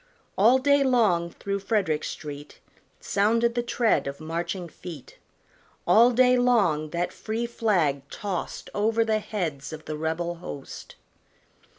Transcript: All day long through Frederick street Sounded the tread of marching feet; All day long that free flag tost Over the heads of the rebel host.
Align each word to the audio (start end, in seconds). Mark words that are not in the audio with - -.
All 0.35 0.57
day 0.57 0.83
long 0.83 1.29
through 1.29 1.59
Frederick 1.59 2.03
street 2.03 2.57
Sounded 2.99 3.53
the 3.53 3.61
tread 3.61 4.07
of 4.07 4.19
marching 4.19 4.67
feet; 4.67 5.19
All 5.85 6.09
day 6.09 6.35
long 6.37 6.89
that 6.89 7.13
free 7.13 7.45
flag 7.45 8.09
tost 8.09 8.71
Over 8.73 9.05
the 9.05 9.19
heads 9.19 9.71
of 9.71 9.85
the 9.85 9.95
rebel 9.95 10.37
host. 10.37 10.95